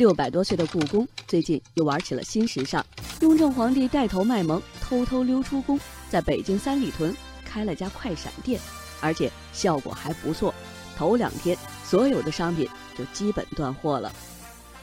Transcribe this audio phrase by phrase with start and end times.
[0.00, 2.82] 六百多岁的故宫最近又玩起了新时尚，
[3.20, 8.58] 雍正皇帝带头卖萌，偷偷溜出宫，在北京三里屯开了家快闪店，
[9.02, 10.54] 而且效果还不错。
[10.96, 12.66] 头两天，所有的商品
[12.96, 14.10] 就基本断货了。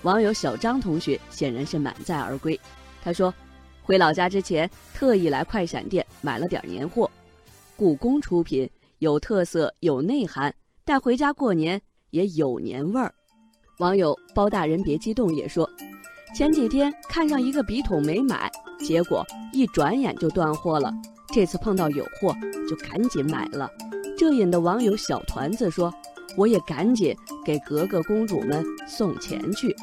[0.00, 2.58] 网友小张同学显然是满载而归，
[3.04, 3.34] 他说
[3.84, 7.10] ：“回老家之前特意来快闪店买了点年货，
[7.76, 8.66] 故宫出品，
[9.00, 10.54] 有特色，有内涵，
[10.86, 11.78] 带回家过年
[12.12, 13.14] 也有年味儿。”
[13.82, 15.68] 网友包大人别激动也说，
[16.36, 18.48] 前几天看上一个笔筒没买，
[18.78, 20.92] 结果一转眼就断货了。
[21.34, 22.32] 这次碰到有货，
[22.70, 23.68] 就赶紧买了。
[24.16, 25.92] 这引得网友小团子说
[26.38, 27.12] ：“我也赶紧
[27.44, 29.74] 给格格公主们送钱去。”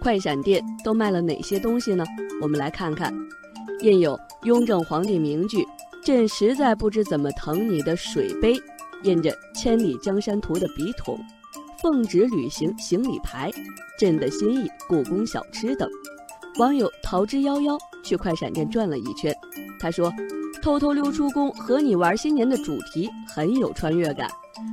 [0.00, 2.04] 快闪店都卖了哪些东西呢？
[2.40, 3.12] 我们来看看，
[3.80, 5.66] 印有雍正皇帝名句
[6.04, 8.56] “朕实在不知怎么疼你”的水杯，
[9.02, 11.18] 印着《千里江山图》的笔筒。
[11.80, 13.50] 奉旨旅行行李牌，
[13.98, 15.88] 朕的心意故宫小吃等，
[16.58, 19.32] 网友逃之夭夭去快闪店转了一圈，
[19.78, 20.12] 他说
[20.60, 24.28] ：“偷偷溜出宫和你玩新年的主题很有穿越感，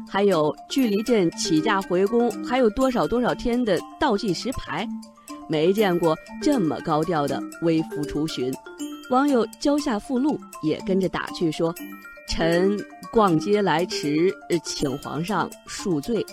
[0.09, 4.87] 还有距离朕起驾回宫还有多少多少天的倒计时牌，
[5.47, 8.51] 没见过这么高调的微服出巡。”
[9.11, 11.71] 网友交下附录也跟着打趣说
[12.27, 12.75] ：“臣
[13.11, 16.25] 逛街来迟，请皇上恕罪。”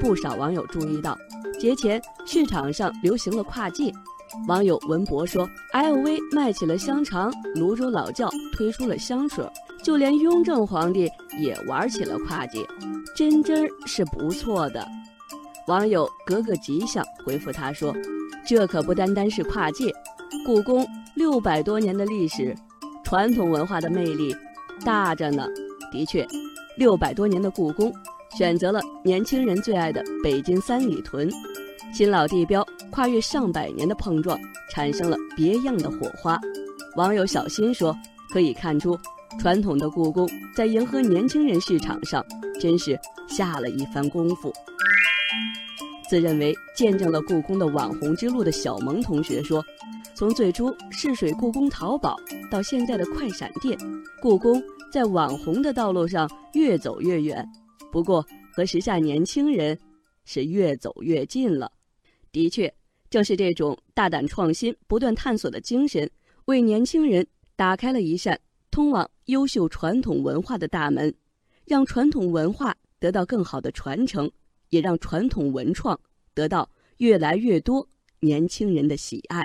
[0.00, 1.16] 不少网友注意到，
[1.58, 3.92] 节前市场上流行了跨界。
[4.46, 9.44] 网友文博说：“LV 卖起了香肠，泸州老窖推出了香水，
[9.82, 12.64] 就连雍正皇帝也玩起了跨界，
[13.16, 14.86] 真真是不错的。”
[15.66, 17.94] 网友格格吉祥回复他说
[18.46, 19.92] ：“这可不单单是跨界，
[20.44, 22.54] 故宫六百多年的历史，
[23.02, 24.36] 传统文化的魅力
[24.84, 25.46] 大着呢。
[25.90, 26.26] 的确，
[26.76, 27.90] 六百多年的故宫。”
[28.36, 31.28] 选择了年轻人最爱的北京三里屯，
[31.92, 34.38] 新老地标跨越上百年的碰撞，
[34.70, 36.38] 产生了别样的火花。
[36.96, 37.96] 网友小新说
[38.30, 38.98] ：“可以看出，
[39.38, 42.24] 传统的故宫在迎合年轻人市场上，
[42.60, 44.52] 真是下了一番功夫。”
[46.08, 49.64] 自认为见证了故宫的网红之路的小萌同学说
[50.14, 52.16] ：“从最初试水故宫淘宝，
[52.50, 53.76] 到现在的快闪店，
[54.20, 54.62] 故宫
[54.92, 57.46] 在网红的道路上越走越远。”
[57.90, 59.78] 不过，和时下年轻人
[60.24, 61.72] 是越走越近了。
[62.30, 62.72] 的确，
[63.08, 66.08] 正是这种大胆创新、不断探索的精神，
[66.44, 67.26] 为年轻人
[67.56, 68.38] 打开了一扇
[68.70, 71.12] 通往优秀传统文化的大门，
[71.64, 74.30] 让传统文化得到更好的传承，
[74.68, 75.98] 也让传统文创
[76.34, 76.68] 得到
[76.98, 77.88] 越来越多
[78.20, 79.42] 年轻人的喜爱。